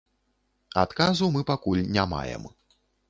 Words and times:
Адказу 0.83 1.29
мы 1.35 1.41
пакуль 1.51 1.85
не 1.99 2.07
маем. 2.15 2.49